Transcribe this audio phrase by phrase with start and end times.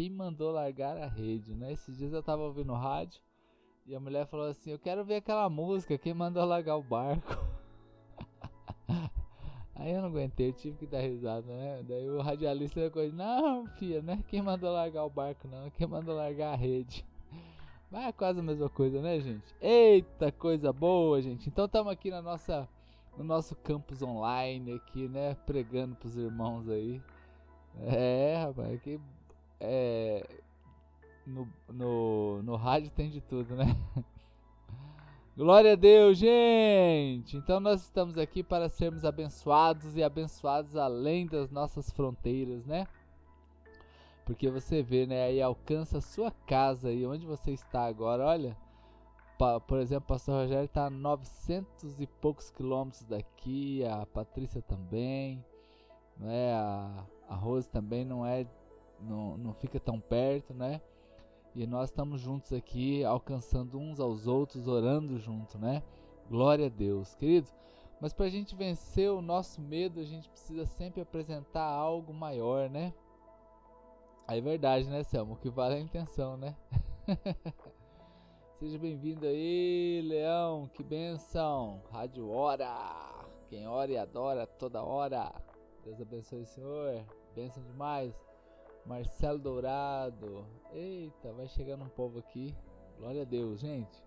[0.00, 1.72] quem mandou largar a rede, né?
[1.74, 3.20] Esses dias eu tava ouvindo rádio
[3.84, 7.36] e a mulher falou assim: Eu quero ver aquela música, quem mandou largar o barco.
[9.74, 11.84] Aí eu não aguentei, eu tive que dar risada, né?
[11.86, 15.70] Daí o radialista ficou, não, filha, não é quem mandou largar o barco, não, é
[15.70, 17.04] quem mandou largar a rede.
[17.92, 19.54] Mas é quase a mesma coisa, né, gente?
[19.60, 21.46] Eita, coisa boa, gente.
[21.50, 22.66] Então estamos aqui na nossa,
[23.18, 25.34] no nosso campus online aqui, né?
[25.44, 27.02] Pregando pros irmãos aí.
[27.82, 28.98] É, rapaz, aqui
[29.60, 30.26] é,
[31.26, 33.76] no, no, no rádio tem de tudo, né?
[35.36, 37.36] Glória a Deus, gente!
[37.36, 42.86] Então nós estamos aqui para sermos abençoados e abençoados além das nossas fronteiras, né?
[44.26, 45.24] Porque você vê, né?
[45.24, 48.56] Aí alcança a sua casa e onde você está agora, olha.
[49.66, 55.42] Por exemplo, o pastor Rogério está a 900 e poucos quilômetros daqui, a Patrícia também,
[56.18, 56.52] né?
[56.52, 58.46] A, a Rose também não é,
[59.02, 60.80] não, não fica tão perto, né?
[61.54, 65.82] E nós estamos juntos aqui, alcançando uns aos outros, orando junto, né?
[66.28, 67.48] Glória a Deus, querido.
[68.00, 72.70] Mas para a gente vencer o nosso medo, a gente precisa sempre apresentar algo maior,
[72.70, 72.94] né?
[74.28, 75.34] É verdade, né, Selmo?
[75.34, 76.56] O que vale é a intenção, né?
[78.60, 80.70] Seja bem-vindo aí, Leão.
[80.72, 81.82] Que benção.
[81.90, 82.70] Rádio Hora.
[83.48, 85.32] Quem ora e adora toda hora.
[85.82, 87.04] Deus abençoe o Senhor.
[87.34, 88.14] Benção demais.
[88.84, 90.46] Marcelo Dourado.
[90.72, 92.54] Eita, vai chegando um povo aqui.
[92.98, 94.02] Glória a Deus, gente.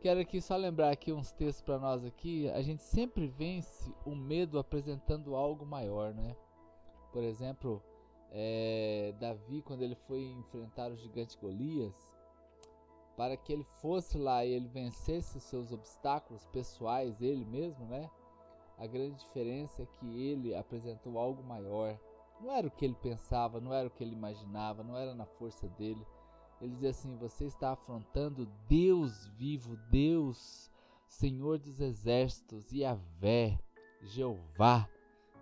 [0.00, 2.48] Quero aqui só lembrar aqui uns textos para nós aqui.
[2.50, 6.36] A gente sempre vence o medo apresentando algo maior, né?
[7.12, 7.82] Por exemplo,
[8.30, 11.94] é, Davi quando ele foi enfrentar o gigante Golias,
[13.16, 18.08] para que ele fosse lá e ele vencesse os seus obstáculos pessoais, ele mesmo, né?
[18.78, 21.98] A grande diferença é que ele apresentou algo maior.
[22.40, 25.26] Não era o que ele pensava, não era o que ele imaginava, não era na
[25.26, 26.06] força dele.
[26.60, 30.70] Ele dizia assim: Você está afrontando Deus vivo, Deus,
[31.06, 33.58] Senhor dos exércitos, Yahvé,
[34.02, 34.88] Jeová,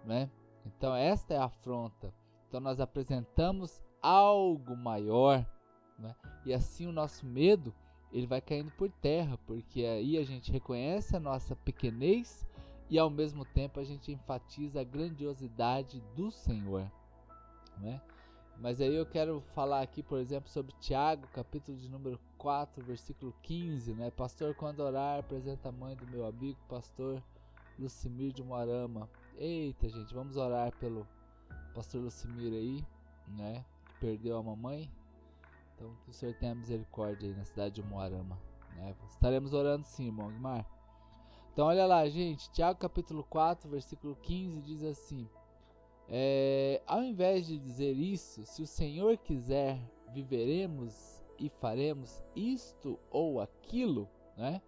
[0.05, 0.31] né?
[0.65, 2.13] Então, esta é a afronta.
[2.49, 5.47] Então, nós apresentamos algo maior,
[5.99, 6.15] né?
[6.45, 7.75] E assim o nosso medo
[8.13, 12.47] ele vai caindo por terra, porque aí a gente reconhece a nossa pequenez
[12.89, 16.91] e ao mesmo tempo a gente enfatiza a grandiosidade do Senhor,
[17.79, 18.01] né?
[18.59, 23.35] Mas aí eu quero falar aqui, por exemplo, sobre Tiago, capítulo de número 4, versículo
[23.43, 24.11] 15, né?
[24.11, 27.23] Pastor, quando orar, apresenta a mãe do meu amigo, pastor
[27.79, 29.11] Lucimir de Moarama.
[29.37, 31.07] Eita, gente, vamos orar pelo
[31.75, 32.87] pastor Lucimir aí,
[33.29, 33.65] né?
[33.85, 34.91] Que perdeu a mamãe.
[35.75, 38.39] Então, que o Senhor tenha misericórdia aí na cidade de Moarama,
[38.75, 38.95] né?
[39.11, 40.65] Estaremos orando sim, irmão Guimar.
[41.57, 45.27] Então olha lá, gente, Tiago capítulo 4, versículo 15 diz assim:
[46.07, 49.81] é, Ao invés de dizer isso, se o Senhor quiser,
[50.13, 54.07] viveremos e faremos isto ou aquilo,
[54.37, 54.61] né?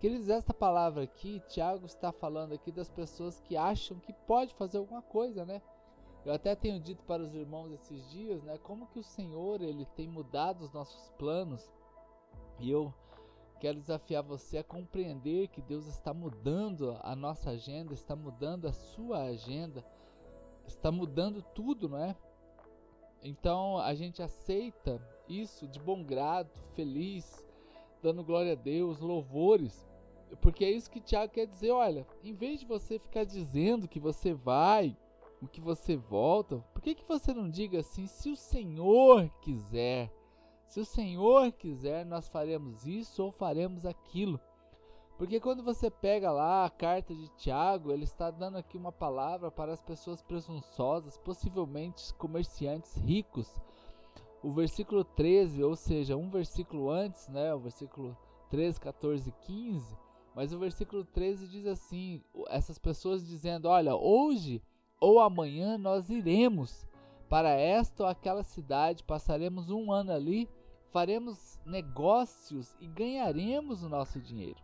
[0.00, 4.78] Queridos, esta palavra aqui, Tiago está falando aqui das pessoas que acham que pode fazer
[4.78, 5.60] alguma coisa, né?
[6.24, 9.84] Eu até tenho dito para os irmãos esses dias, né, como que o Senhor ele
[9.94, 11.70] tem mudado os nossos planos.
[12.58, 12.94] E eu
[13.60, 18.72] Quero desafiar você a compreender que Deus está mudando a nossa agenda, está mudando a
[18.72, 19.84] sua agenda,
[20.66, 22.16] está mudando tudo, não é?
[23.22, 27.44] Então a gente aceita isso de bom grado, feliz,
[28.00, 29.88] dando glória a Deus, louvores,
[30.40, 31.72] porque é isso que Tiago quer dizer.
[31.72, 34.96] Olha, em vez de você ficar dizendo que você vai,
[35.42, 40.12] o que você volta, por que, que você não diga assim, se o Senhor quiser?
[40.68, 44.38] Se o Senhor quiser, nós faremos isso ou faremos aquilo.
[45.16, 49.50] Porque quando você pega lá a carta de Tiago, ele está dando aqui uma palavra
[49.50, 53.50] para as pessoas presunçosas, possivelmente comerciantes ricos.
[54.42, 58.16] O versículo 13, ou seja, um versículo antes, né, o versículo
[58.50, 59.96] 13, 14 e 15,
[60.34, 64.62] mas o versículo 13 diz assim: essas pessoas dizendo: Olha, hoje
[65.00, 66.86] ou amanhã nós iremos
[67.28, 70.48] para esta ou aquela cidade, passaremos um ano ali
[70.92, 74.60] faremos negócios e ganharemos o nosso dinheiro.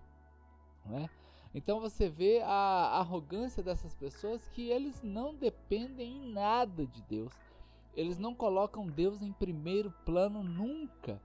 [0.85, 1.11] Não é?
[1.55, 7.33] Então você vê a arrogância dessas pessoas que eles não dependem em nada de Deus.
[7.95, 11.21] Eles não colocam Deus em primeiro plano nunca.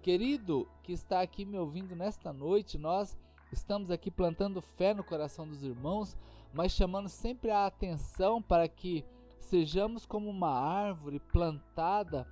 [0.00, 3.18] Querido que está aqui me ouvindo nesta noite, nós
[3.50, 6.16] estamos aqui plantando fé no coração dos irmãos,
[6.52, 9.04] mas chamando sempre a atenção para que
[9.40, 12.28] sejamos como uma árvore plantada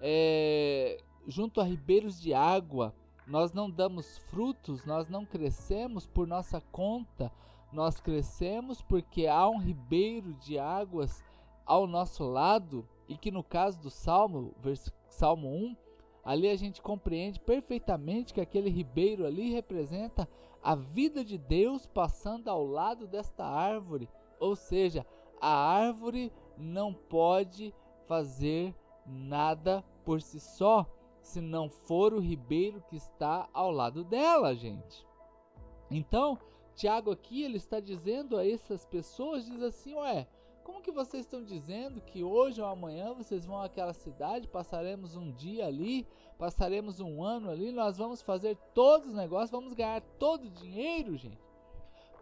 [0.00, 2.94] é, junto a ribeiros de água.
[3.26, 7.30] Nós não damos frutos, nós não crescemos por nossa conta,
[7.72, 11.22] nós crescemos porque há um ribeiro de águas
[11.64, 14.54] ao nosso lado e que no caso do Salmo,
[15.08, 15.76] Salmo 1,
[16.24, 20.28] ali a gente compreende perfeitamente que aquele ribeiro ali representa
[20.62, 24.08] a vida de Deus passando ao lado desta árvore.
[24.38, 25.06] Ou seja,
[25.40, 27.74] a árvore não pode
[28.06, 28.74] fazer
[29.06, 30.86] nada por si só,
[31.22, 35.06] se não for o ribeiro que está ao lado dela, gente.
[35.90, 36.38] Então,
[36.74, 40.26] Tiago aqui ele está dizendo a essas pessoas, diz assim, ué,
[40.64, 45.32] como que vocês estão dizendo que hoje ou amanhã vocês vão àquela cidade, passaremos um
[45.32, 46.06] dia ali,
[46.38, 51.16] passaremos um ano ali, nós vamos fazer todos os negócios, vamos ganhar todo o dinheiro,
[51.16, 51.40] gente?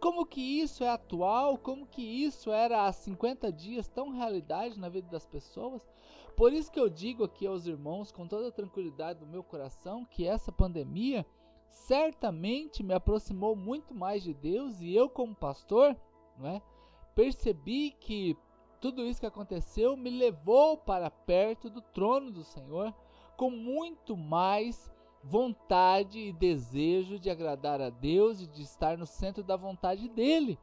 [0.01, 1.59] Como que isso é atual?
[1.59, 5.81] Como que isso era há 50 dias tão realidade na vida das pessoas?
[6.35, 10.05] Por isso que eu digo aqui aos irmãos, com toda a tranquilidade do meu coração,
[10.05, 11.25] que essa pandemia
[11.69, 15.95] certamente me aproximou muito mais de Deus e eu como pastor,
[16.43, 16.61] é?
[17.13, 18.37] Percebi que
[18.79, 22.93] tudo isso que aconteceu me levou para perto do trono do Senhor
[23.37, 24.91] com muito mais
[25.23, 30.57] vontade e desejo de agradar a Deus e de estar no centro da vontade dele.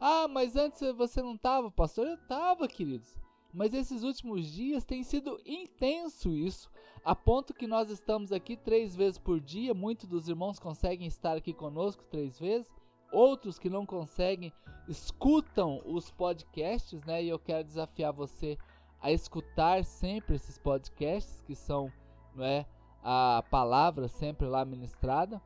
[0.00, 2.06] Ah, mas antes você não estava, pastor?
[2.06, 3.16] Eu estava, queridos.
[3.52, 6.70] Mas esses últimos dias tem sido intenso isso,
[7.04, 9.74] a ponto que nós estamos aqui três vezes por dia.
[9.74, 12.70] Muitos dos irmãos conseguem estar aqui conosco três vezes,
[13.12, 14.52] outros que não conseguem
[14.88, 17.22] escutam os podcasts, né?
[17.22, 18.56] E eu quero desafiar você
[19.00, 21.92] a escutar sempre esses podcasts que são,
[22.34, 22.66] não é,
[23.02, 25.42] a palavra sempre lá ministrada.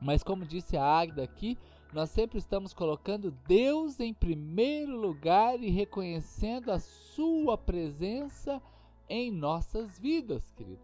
[0.00, 1.56] Mas como disse a Agda aqui,
[1.92, 8.62] nós sempre estamos colocando Deus em primeiro lugar e reconhecendo a Sua presença
[9.08, 10.80] em nossas vidas, querido.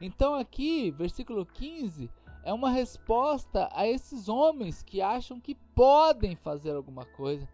[0.00, 2.08] Então, aqui, versículo 15,
[2.44, 7.48] é uma resposta a esses homens que acham que podem fazer alguma coisa.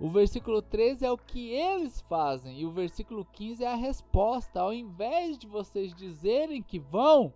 [0.00, 4.60] O versículo 13 é o que eles fazem, e o versículo 15 é a resposta.
[4.60, 7.32] Ao invés de vocês dizerem que vão,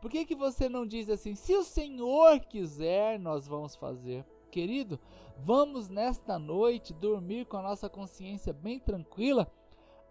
[0.00, 4.24] por que, que você não diz assim, se o Senhor quiser, nós vamos fazer?
[4.50, 4.98] Querido,
[5.38, 9.50] vamos nesta noite dormir com a nossa consciência bem tranquila,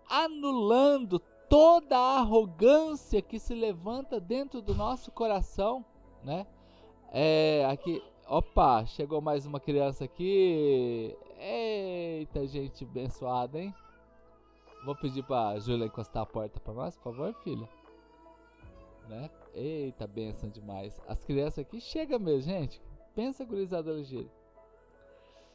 [0.07, 1.19] anulando
[1.49, 5.83] toda a arrogância que se levanta dentro do nosso coração,
[6.23, 6.45] né?
[7.11, 11.17] É, aqui, opa, chegou mais uma criança aqui.
[11.39, 13.73] Eita, gente abençoada, hein?
[14.85, 17.67] Vou pedir pra Júlia encostar a porta pra nós, por favor, filha.
[19.07, 19.29] Né?
[19.53, 21.01] Eita, benção demais.
[21.07, 22.81] As crianças aqui chegam mesmo, gente.
[23.15, 24.29] Pensa, gurizada ligeira.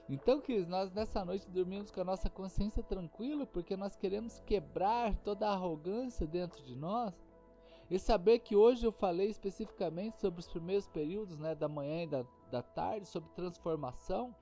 [0.09, 5.17] Então, queridos, nós nessa noite dormimos com a nossa consciência tranquila, porque nós queremos quebrar
[5.19, 7.15] toda a arrogância dentro de nós.
[7.91, 12.07] E saber que hoje eu falei especificamente sobre os primeiros períodos né, da manhã e
[12.07, 14.35] da, da tarde, sobre transformação.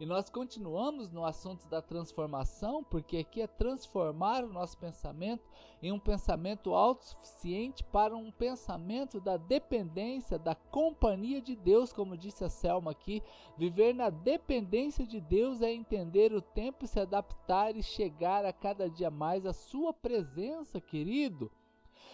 [0.00, 5.46] E nós continuamos no assunto da transformação, porque aqui é transformar o nosso pensamento
[5.82, 12.42] em um pensamento autossuficiente para um pensamento da dependência, da companhia de Deus, como disse
[12.42, 13.22] a Selma aqui.
[13.58, 18.88] Viver na dependência de Deus é entender o tempo, se adaptar e chegar a cada
[18.88, 21.52] dia mais à Sua presença, querido.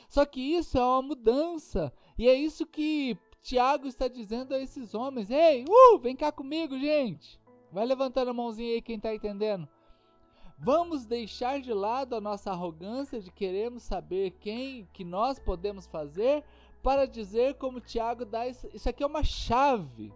[0.08, 4.92] Só que isso é uma mudança, e é isso que Tiago está dizendo a esses
[4.92, 7.45] homens: Ei, uh, vem cá comigo, gente.
[7.72, 9.68] Vai levantando a mãozinha aí quem está entendendo.
[10.58, 16.42] Vamos deixar de lado a nossa arrogância de queremos saber quem que nós podemos fazer
[16.82, 20.14] para dizer como Tiago dá isso, isso aqui é uma chave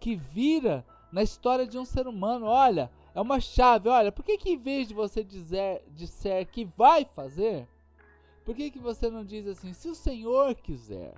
[0.00, 2.46] que vira na história de um ser humano.
[2.46, 3.88] Olha, é uma chave.
[3.88, 7.68] Olha, por que, que em vez de você dizer, disser que vai fazer,
[8.44, 11.14] por que, que você não diz assim, se o Senhor quiser?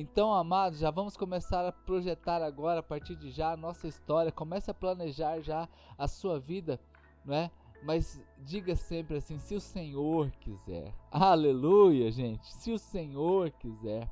[0.00, 4.30] Então, amados, já vamos começar a projetar agora, a partir de já, a nossa história.
[4.30, 6.78] Comece a planejar já a sua vida,
[7.24, 7.50] não é?
[7.82, 10.94] Mas diga sempre assim: se o Senhor quiser.
[11.10, 12.46] Aleluia, gente.
[12.54, 14.08] Se o Senhor quiser.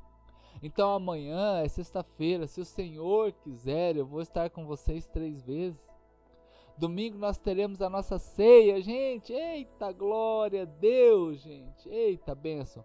[0.61, 2.47] Então amanhã é sexta-feira.
[2.47, 5.87] Se o Senhor quiser, eu vou estar com vocês três vezes.
[6.77, 9.31] Domingo nós teremos a nossa ceia, gente.
[9.31, 11.87] Eita glória a Deus, gente.
[11.87, 12.83] Eita bênção.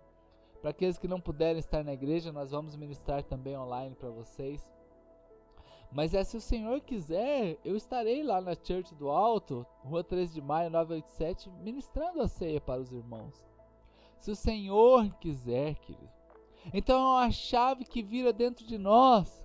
[0.62, 4.64] Para aqueles que não puderem estar na igreja, nós vamos ministrar também online para vocês.
[5.90, 10.34] Mas é se o Senhor quiser, eu estarei lá na Church do Alto, Rua 13
[10.34, 13.44] de Maio, 987, ministrando a ceia para os irmãos.
[14.18, 16.08] Se o Senhor quiser, querido.
[16.72, 19.42] Então é uma chave que vira dentro de nós.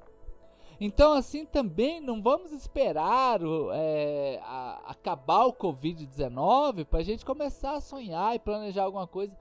[0.80, 3.40] Então, assim também, não vamos esperar
[3.74, 9.36] é, a, acabar o Covid-19 para a gente começar a sonhar e planejar alguma coisa.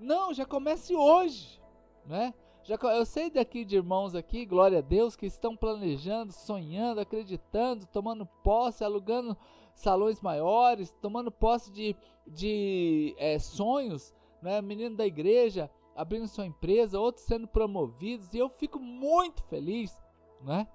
[0.00, 1.60] Não, já comece hoje,
[2.06, 2.32] né?
[2.62, 7.86] Já, eu sei daqui de irmãos aqui, glória a Deus, que estão planejando, sonhando, acreditando,
[7.86, 9.36] tomando posse, alugando
[9.74, 11.94] salões maiores, tomando posse de,
[12.26, 14.60] de é, sonhos, né?
[14.60, 19.94] menino da igreja abrindo sua empresa, outros sendo promovidos, e eu fico muito feliz,
[20.40, 20.66] né?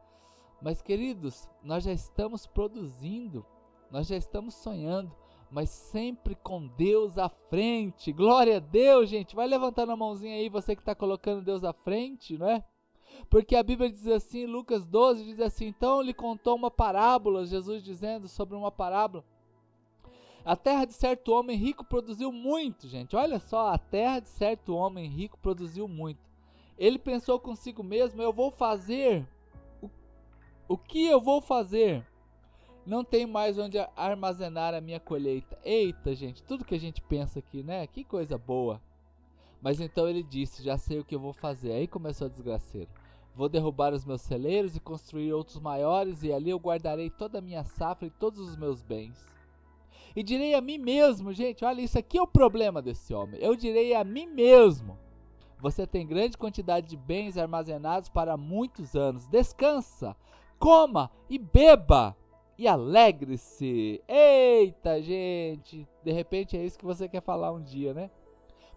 [0.61, 3.43] Mas queridos, nós já estamos produzindo,
[3.89, 5.11] nós já estamos sonhando,
[5.55, 8.11] mas sempre com Deus à frente.
[8.11, 9.37] Glória a Deus, gente.
[9.37, 12.61] Vai levantando a mãozinha aí, você que está colocando Deus à frente, não é?
[13.29, 17.81] Porque a Bíblia diz assim, Lucas 12 diz assim: então ele contou uma parábola, Jesus
[17.81, 19.23] dizendo sobre uma parábola.
[20.43, 23.15] A terra de certo homem rico produziu muito, gente.
[23.15, 26.19] Olha só, a terra de certo homem rico produziu muito.
[26.77, 29.25] Ele pensou consigo mesmo: eu vou fazer.
[29.81, 29.89] O,
[30.67, 32.05] o que eu vou fazer?
[32.85, 35.57] Não tem mais onde armazenar a minha colheita.
[35.63, 37.87] Eita, gente, tudo que a gente pensa aqui, né?
[37.87, 38.79] Que coisa boa.
[39.59, 41.71] Mas então ele disse: Já sei o que eu vou fazer.
[41.71, 42.89] Aí começou a desgraceira.
[43.35, 47.41] Vou derrubar os meus celeiros e construir outros maiores, e ali eu guardarei toda a
[47.41, 49.27] minha safra e todos os meus bens.
[50.15, 53.41] E direi a mim mesmo, gente, olha, isso aqui é o problema desse homem.
[53.41, 54.97] Eu direi a mim mesmo:
[55.59, 59.27] Você tem grande quantidade de bens armazenados para muitos anos.
[59.27, 60.15] Descansa,
[60.57, 62.15] coma e beba
[62.57, 64.01] e alegre-se.
[64.07, 65.87] Eita, gente!
[66.03, 68.09] De repente é isso que você quer falar um dia, né?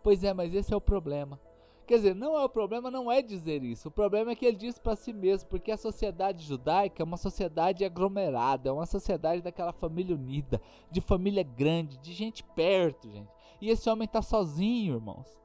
[0.03, 1.41] Pois é, mas esse é o problema.
[1.87, 3.89] Quer dizer, não é o problema, não é dizer isso.
[3.89, 7.17] O problema é que ele diz para si mesmo, porque a sociedade judaica é uma
[7.17, 13.31] sociedade aglomerada, é uma sociedade daquela família unida, de família grande, de gente perto, gente.
[13.61, 15.38] E esse homem está sozinho, irmãos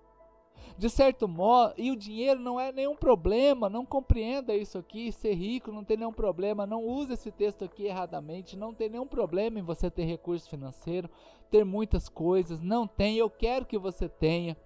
[0.77, 5.34] de certo modo, e o dinheiro não é nenhum problema, não compreenda isso aqui, ser
[5.34, 9.60] rico não tem nenhum problema, não use esse texto aqui erradamente, não tem nenhum problema
[9.60, 11.10] em você ter recurso financeiro,
[11.51, 14.58] ter muitas coisas, não tem, eu quero que você tenha,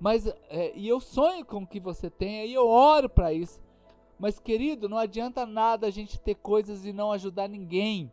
[0.00, 3.60] mas, é, e eu sonho com que você tenha, e eu oro para isso,
[4.18, 8.10] mas querido, não adianta nada a gente ter coisas e não ajudar ninguém,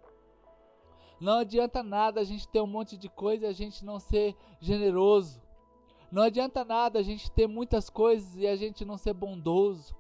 [1.20, 4.36] não adianta nada a gente ter um monte de coisa e a gente não ser
[4.60, 5.40] generoso.
[6.12, 9.96] Não adianta nada a gente ter muitas coisas e a gente não ser bondoso.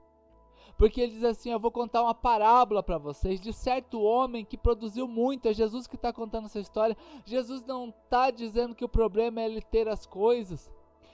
[0.77, 4.57] Porque ele diz assim: Eu vou contar uma parábola para vocês de certo homem que
[4.57, 5.47] produziu muito.
[5.47, 6.97] É Jesus que está contando essa história.
[7.25, 10.71] Jesus não está dizendo que o problema é ele ter as coisas.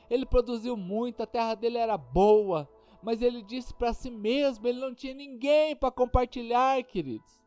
[0.10, 2.68] Ele produziu muito, a terra dele era boa.
[3.04, 7.38] Mas ele disse para si mesmo: ele não tinha ninguém para compartilhar, queridos.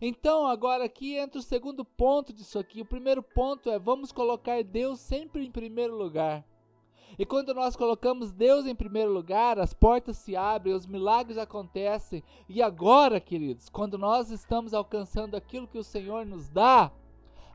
[0.00, 2.82] Então, agora aqui entra o segundo ponto disso aqui.
[2.82, 6.44] O primeiro ponto é: vamos colocar Deus sempre em primeiro lugar.
[7.18, 12.22] E quando nós colocamos Deus em primeiro lugar, as portas se abrem, os milagres acontecem.
[12.48, 16.92] E agora, queridos, quando nós estamos alcançando aquilo que o Senhor nos dá,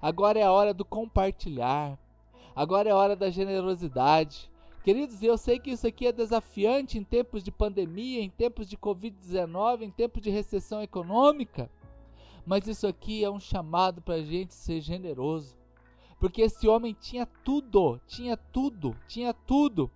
[0.01, 1.98] agora é a hora do compartilhar.
[2.53, 4.51] Agora é a hora da generosidade.
[4.84, 8.75] Queridos, eu sei que isso aqui é desafiante em tempos de pandemia, em tempos de
[8.75, 11.72] Covid-19, em tempos de recessão econômica,
[12.46, 15.62] mas isso aqui é um chamado para a gente ser generoso.
[16.24, 19.92] Porque esse homem tinha tudo, tinha tudo, tinha tudo.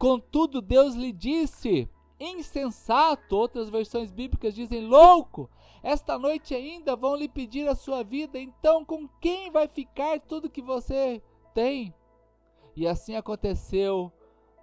[0.00, 5.48] Contudo, Deus lhe disse: insensato, outras versões bíblicas dizem louco.
[5.80, 10.50] Esta noite ainda vão lhe pedir a sua vida, então com quem vai ficar tudo
[10.50, 11.22] que você
[11.54, 11.94] tem?
[12.74, 14.12] E assim aconteceu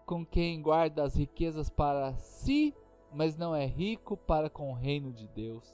[0.06, 2.76] com quem guarda as riquezas para si,
[3.14, 5.74] mas não é rico para com o reino de Deus.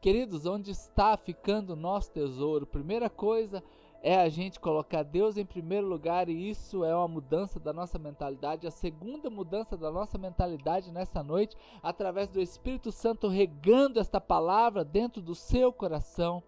[0.00, 2.66] Queridos, onde está ficando o nosso tesouro?
[2.66, 3.62] Primeira coisa
[4.02, 7.98] é a gente colocar Deus em primeiro lugar e isso é uma mudança da nossa
[7.98, 8.66] mentalidade.
[8.66, 14.84] A segunda mudança da nossa mentalidade nessa noite, através do Espírito Santo regando esta palavra
[14.84, 16.42] dentro do seu coração,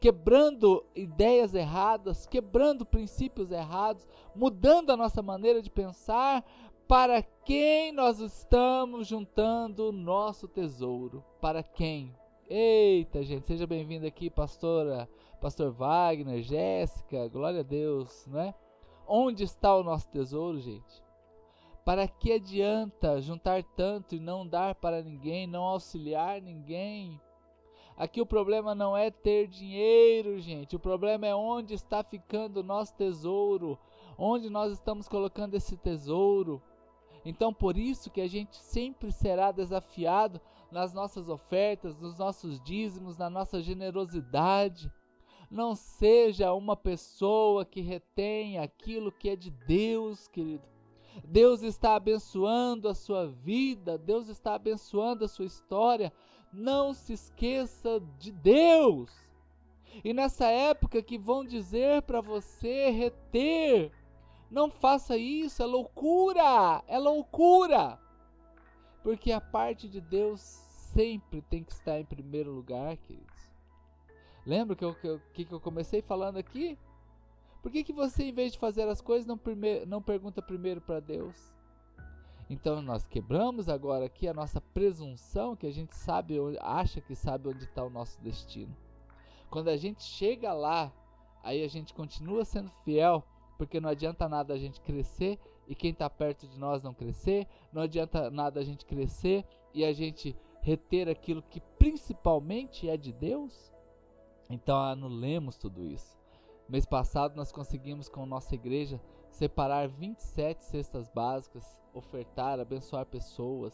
[0.00, 6.44] quebrando ideias erradas, quebrando princípios errados, mudando a nossa maneira de pensar.
[6.88, 11.24] Para quem nós estamos juntando o nosso tesouro?
[11.40, 12.14] Para quem?
[12.48, 15.08] Eita, gente, seja bem-vindo aqui, pastora
[15.40, 18.54] Pastor Wagner, Jéssica, glória a Deus, né?
[19.06, 21.04] Onde está o nosso tesouro, gente?
[21.84, 27.20] Para que adianta juntar tanto e não dar para ninguém, não auxiliar ninguém?
[27.96, 30.76] Aqui o problema não é ter dinheiro, gente.
[30.76, 33.78] O problema é onde está ficando o nosso tesouro,
[34.18, 36.60] onde nós estamos colocando esse tesouro.
[37.24, 40.40] Então, por isso que a gente sempre será desafiado
[40.70, 44.92] nas nossas ofertas, nos nossos dízimos, na nossa generosidade.
[45.50, 50.64] Não seja uma pessoa que retém aquilo que é de Deus, querido.
[51.24, 56.12] Deus está abençoando a sua vida, Deus está abençoando a sua história.
[56.52, 59.10] Não se esqueça de Deus.
[60.04, 63.92] E nessa época que vão dizer para você reter,
[64.50, 67.98] não faça isso, é loucura, é loucura.
[69.02, 73.35] Porque a parte de Deus sempre tem que estar em primeiro lugar, queridos.
[74.46, 76.78] Lembra que eu, que, eu, que eu comecei falando aqui?
[77.60, 80.80] Por que, que você, em vez de fazer as coisas, não, primeir, não pergunta primeiro
[80.80, 81.52] para Deus?
[82.48, 87.48] Então nós quebramos agora aqui a nossa presunção que a gente sabe, acha que sabe
[87.48, 88.74] onde está o nosso destino.
[89.50, 90.92] Quando a gente chega lá,
[91.42, 93.24] aí a gente continua sendo fiel,
[93.58, 97.48] porque não adianta nada a gente crescer e quem está perto de nós não crescer,
[97.72, 103.12] não adianta nada a gente crescer e a gente reter aquilo que principalmente é de
[103.12, 103.72] Deus.
[104.48, 106.16] Então anulemos tudo isso.
[106.68, 109.00] Mês passado nós conseguimos com nossa igreja
[109.30, 113.72] separar 27 cestas básicas, ofertar, abençoar pessoas.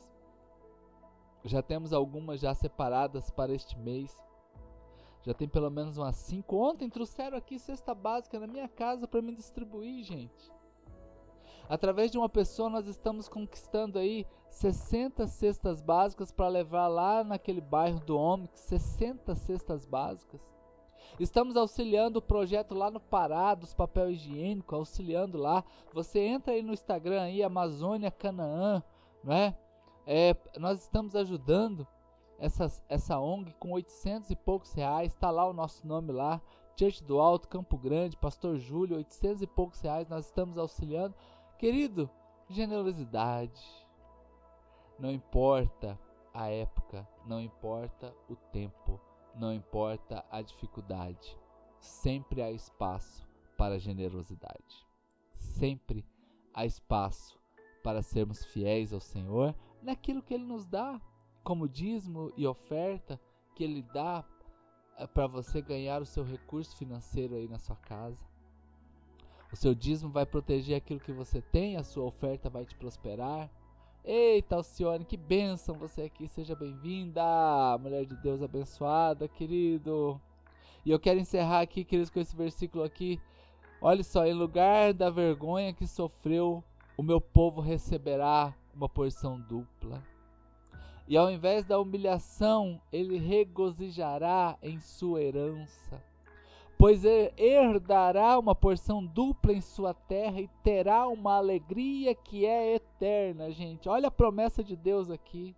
[1.44, 4.14] Já temos algumas já separadas para este mês.
[5.22, 6.56] Já tem pelo menos umas 5.
[6.56, 10.52] Ontem trouxeram aqui cesta básica na minha casa para me distribuir, gente.
[11.68, 17.60] Através de uma pessoa nós estamos conquistando aí 60 cestas básicas para levar lá naquele
[17.60, 20.51] bairro do Ômix, 60 cestas básicas.
[21.18, 25.64] Estamos auxiliando o projeto lá no Pará dos papel higiênico, auxiliando lá.
[25.92, 28.82] Você entra aí no Instagram aí, Amazônia Canaã,
[29.22, 29.56] não é?
[30.58, 31.86] nós estamos ajudando
[32.38, 35.12] essa, essa ONG com 800 e poucos reais.
[35.12, 36.40] Está lá o nosso nome lá.
[36.76, 40.08] Church do Alto, Campo Grande, Pastor Júlio, 800 e poucos reais.
[40.08, 41.14] Nós estamos auxiliando.
[41.58, 42.10] Querido,
[42.48, 43.62] generosidade.
[44.98, 45.98] Não importa
[46.34, 49.00] a época, não importa o tempo
[49.34, 51.38] não importa a dificuldade,
[51.80, 54.86] sempre há espaço para generosidade.
[55.34, 56.04] Sempre
[56.54, 57.38] há espaço
[57.82, 61.00] para sermos fiéis ao Senhor naquilo que Ele nos dá,
[61.42, 63.20] como dízimo e oferta
[63.54, 64.24] que Ele dá
[64.96, 68.24] eh, para você ganhar o seu recurso financeiro aí na sua casa.
[69.52, 73.50] O seu dízimo vai proteger aquilo que você tem, a sua oferta vai te prosperar.
[74.04, 77.22] Eita, Alcione, que bênção você aqui, seja bem-vinda,
[77.78, 80.20] mulher de Deus abençoada, querido.
[80.84, 83.20] E eu quero encerrar aqui, queridos, com esse versículo aqui.
[83.80, 86.64] Olha só, em lugar da vergonha que sofreu,
[86.96, 90.02] o meu povo receberá uma porção dupla.
[91.06, 96.02] E ao invés da humilhação, ele regozijará em sua herança
[96.82, 103.52] pois herdará uma porção dupla em sua terra e terá uma alegria que é eterna,
[103.52, 103.88] gente.
[103.88, 105.54] Olha a promessa de Deus aqui.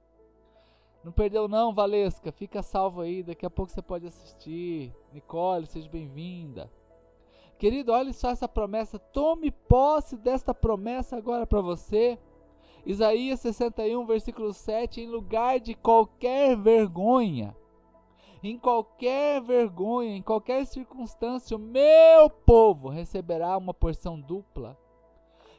[1.03, 2.31] Não perdeu não, Valesca?
[2.31, 4.95] Fica salvo aí, daqui a pouco você pode assistir.
[5.15, 6.71] Nicole, seja bem-vinda.
[7.57, 8.99] Querido, olha só essa promessa.
[8.99, 12.19] Tome posse desta promessa agora para você.
[12.85, 17.57] Isaías 61, versículo 7: Em lugar de qualquer vergonha,
[18.49, 24.79] em qualquer vergonha, em qualquer circunstância, o meu povo receberá uma porção dupla.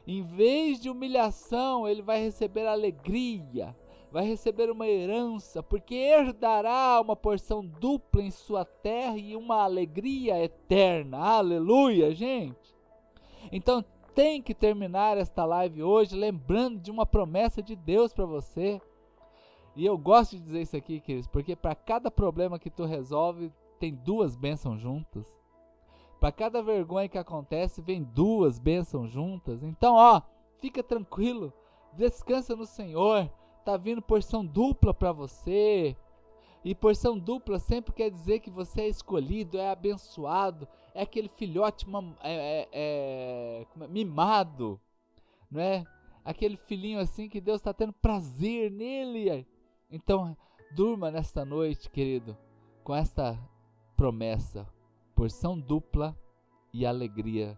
[0.06, 3.76] Em vez de humilhação, ele vai receber alegria,
[4.12, 10.42] vai receber uma herança, porque herdará uma porção dupla em sua terra e uma alegria
[10.42, 11.18] eterna.
[11.18, 12.74] Aleluia, gente!
[13.50, 18.80] Então tem que terminar esta live hoje lembrando de uma promessa de Deus para você.
[19.76, 23.52] E eu gosto de dizer isso aqui, queridos, porque para cada problema que tu resolve,
[23.78, 25.26] tem duas bênçãos juntas.
[26.18, 29.62] Para cada vergonha que acontece, vem duas bênçãos juntas.
[29.62, 30.22] Então, ó,
[30.58, 31.52] fica tranquilo,
[31.92, 33.30] descansa no Senhor.
[33.66, 35.94] Tá vindo porção dupla para você.
[36.64, 41.86] E porção dupla sempre quer dizer que você é escolhido, é abençoado, é aquele filhote
[42.22, 44.80] é, é, é, é, mimado,
[45.50, 45.84] não é?
[46.24, 49.46] Aquele filhinho assim que Deus está tendo prazer nele.
[49.90, 50.36] Então,
[50.72, 52.36] durma nesta noite, querido,
[52.82, 53.38] com esta
[53.96, 54.66] promessa,
[55.14, 56.16] porção dupla
[56.72, 57.56] e alegria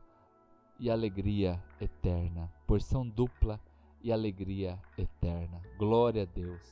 [0.79, 3.59] e alegria eterna, porção dupla
[4.03, 5.63] e alegria eterna.
[5.79, 6.63] Glória a Deus.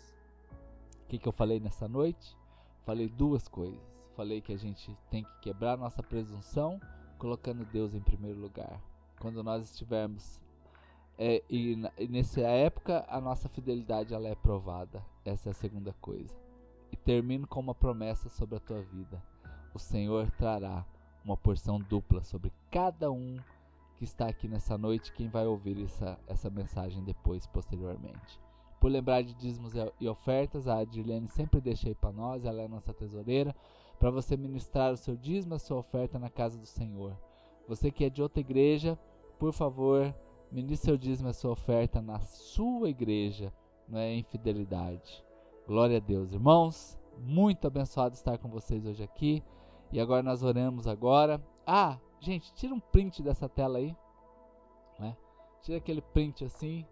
[1.03, 2.37] O que, que eu falei nessa noite?
[2.85, 3.81] Falei duas coisas.
[4.14, 6.79] Falei que a gente tem que quebrar nossa presunção,
[7.19, 8.81] colocando Deus em primeiro lugar.
[9.19, 10.38] Quando nós estivermos
[11.18, 15.05] é, e, e nessa época a nossa fidelidade ela é provada.
[15.24, 16.35] Essa é a segunda coisa.
[16.92, 19.22] E termino com uma promessa sobre a tua vida.
[19.74, 20.85] O Senhor trará
[21.24, 23.37] uma porção dupla sobre cada um
[23.96, 28.40] que está aqui nessa noite, quem vai ouvir essa, essa mensagem depois, posteriormente.
[28.79, 32.68] Por lembrar de dízimos e ofertas, a Adilene sempre deixa aí para nós, ela é
[32.68, 33.57] nossa tesoureira,
[33.98, 37.16] para você ministrar o seu dízimo, a sua oferta na casa do Senhor.
[37.66, 38.98] Você que é de outra igreja,
[39.38, 40.14] por favor,
[40.51, 43.53] Ministre seu dízimo, a sua oferta na sua igreja,
[43.89, 45.25] não é em fidelidade.
[45.67, 46.99] Glória a Deus, irmãos.
[47.19, 49.43] Muito abençoado estar com vocês hoje aqui.
[49.93, 51.43] E agora nós oramos agora.
[51.67, 53.97] Ah, gente, tira um print dessa tela aí.
[54.99, 55.17] Né?
[55.63, 56.87] Tira aquele print assim.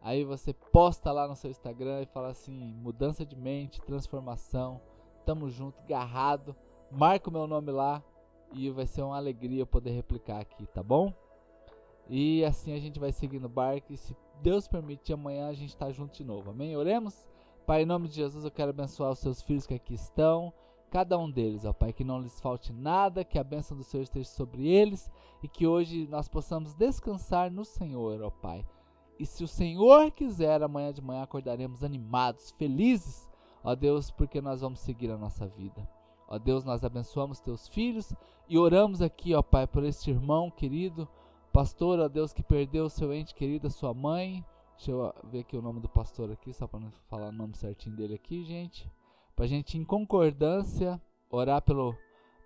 [0.00, 4.80] Aí você posta lá no seu Instagram e fala assim: mudança de mente, transformação.
[5.24, 6.54] Tamo junto, garrado
[6.90, 8.02] marca o meu nome lá
[8.52, 11.12] e vai ser uma alegria poder replicar aqui, tá bom?
[12.08, 15.70] E assim a gente vai seguindo o barco e se Deus permitir, amanhã a gente
[15.70, 16.50] está junto de novo.
[16.50, 16.76] Amém?
[16.76, 17.26] Oremos?
[17.66, 20.52] Pai, em nome de Jesus, eu quero abençoar os seus filhos que aqui estão,
[20.90, 24.04] cada um deles, ó Pai, que não lhes falte nada, que a bênção do Senhor
[24.04, 25.10] esteja sobre eles
[25.42, 28.64] e que hoje nós possamos descansar no Senhor, ó Pai.
[29.18, 33.28] E se o Senhor quiser, amanhã de manhã acordaremos animados, felizes,
[33.64, 35.88] ó Deus, porque nós vamos seguir a nossa vida.
[36.28, 38.12] Ó Deus, nós abençoamos teus filhos
[38.48, 41.08] e oramos aqui, ó Pai, por este irmão querido,
[41.56, 44.44] pastor, ó Deus, que perdeu o seu ente querido, a sua mãe.
[44.76, 47.56] Deixa eu ver aqui o nome do pastor aqui, só para não falar o nome
[47.56, 48.92] certinho dele aqui, gente.
[49.34, 51.96] Pra gente, em concordância, orar pelo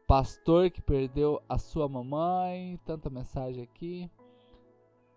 [0.07, 2.79] pastor que perdeu a sua mamãe.
[2.85, 4.09] Tanta mensagem aqui.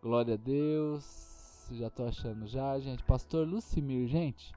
[0.02, 1.70] Glória a Deus.
[1.74, 3.04] Já tô achando já, gente.
[3.04, 4.56] Pastor Lucimir, gente.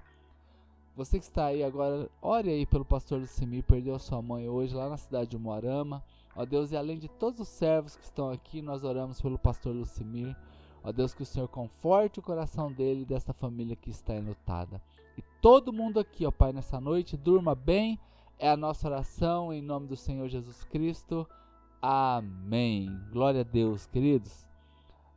[0.97, 4.89] Você que está aí agora, ore aí pelo pastor Lucimir, perdeu sua mãe hoje lá
[4.89, 6.03] na cidade de Moarama.
[6.37, 9.75] Ó Deus, e além de todos os servos que estão aqui, nós oramos pelo pastor
[9.75, 10.37] Lucimir.
[10.85, 14.81] Ó Deus, que o Senhor conforte o coração dele e desta família que está enlutada.
[15.17, 17.99] E todo mundo aqui, ó Pai, nessa noite, durma bem.
[18.39, 21.27] É a nossa oração em nome do Senhor Jesus Cristo.
[21.81, 23.01] Amém.
[23.11, 24.47] Glória a Deus, queridos.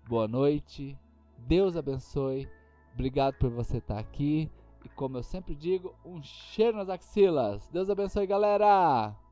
[0.07, 0.97] Boa noite.
[1.37, 2.47] Deus abençoe.
[2.93, 4.49] Obrigado por você estar aqui.
[4.85, 7.67] E como eu sempre digo, um cheiro nas axilas.
[7.73, 9.28] Deus abençoe, galera!